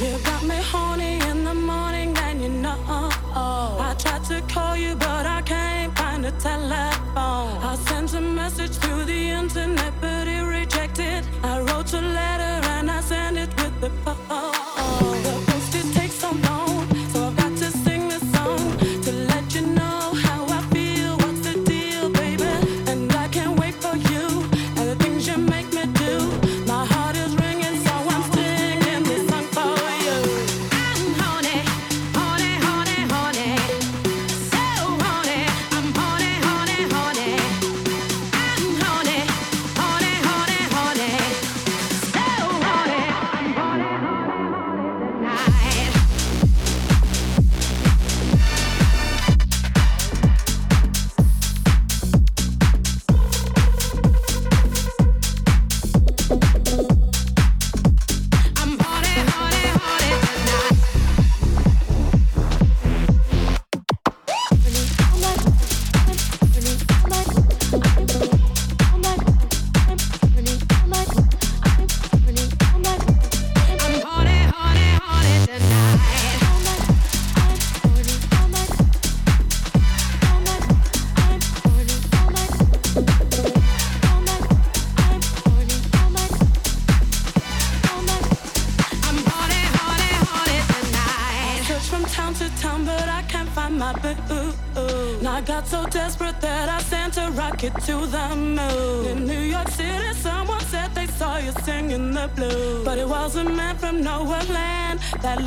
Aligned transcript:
You 0.00 0.18
got 0.24 0.42
me 0.44 0.56
horny 0.56 1.18
in 1.28 1.44
the 1.44 1.52
morning, 1.52 2.16
and 2.16 2.40
you 2.42 2.48
know. 2.48 3.10
I 3.34 3.94
tried 3.98 4.24
to 4.30 4.40
call 4.52 4.74
you, 4.74 4.94
but 4.94 5.26
I 5.26 5.42
can't 5.42 5.94
find 5.98 6.24
a 6.24 6.30
telephone. 6.32 7.58
I 7.62 7.76
sent 7.86 8.14
a 8.14 8.20
message 8.22 8.78
to 8.78 9.04
the 9.04 9.30
internet, 9.30 9.92
but 10.00 10.26
it 10.26 10.42
rejected. 10.42 11.26
I 11.42 11.60
wrote 11.60 11.92
a 11.92 12.00
letter 12.00 12.66
and 12.68 12.90
I 12.90 13.02
sent 13.02 13.36
it 13.36 13.50
with 13.60 13.78
the 13.80 13.90
phone. 14.06 15.39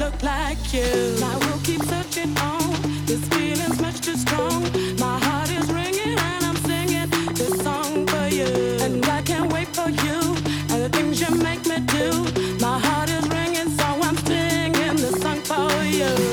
look 0.04 0.22
like 0.22 0.74
you. 0.74 1.16
I 1.32 1.34
will 1.44 1.60
keep 1.64 1.82
searching 1.84 2.38
on. 2.40 2.64
This 3.06 3.24
feeling's 3.30 3.80
much 3.82 4.02
too 4.02 4.18
strong. 4.18 4.62
My 5.00 5.18
heart 5.26 5.50
is 5.50 5.68
ringing 5.72 6.18
and 6.30 6.42
I'm 6.50 6.58
singing 6.70 7.10
this 7.40 7.56
song 7.66 8.06
for 8.08 8.28
you. 8.28 8.50
And 8.86 9.06
I 9.06 9.22
can't 9.22 9.52
wait 9.54 9.70
for 9.78 9.90
you 10.06 10.20
and 10.72 10.80
the 10.86 10.90
things 10.96 11.22
you 11.22 11.32
make 11.50 11.66
me 11.72 11.78
do. 11.98 12.08
My 12.60 12.78
heart 12.86 13.10
is 13.18 13.26
ringing, 13.38 13.70
so 13.80 13.88
I'm 14.08 14.18
singing 14.30 14.96
this 15.04 15.22
song 15.22 15.40
for 15.52 15.72
you. 16.00 16.33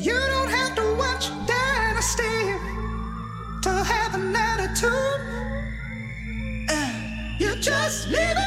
You 0.00 0.14
don't 0.14 0.48
have 0.48 0.76
to 0.76 0.94
watch 0.94 1.28
Dynasty 1.48 2.22
to 3.62 3.70
have 3.82 4.14
an 4.14 4.36
attitude. 4.36 5.20
Uh, 6.70 7.36
you 7.40 7.56
just 7.56 8.06
leave 8.06 8.37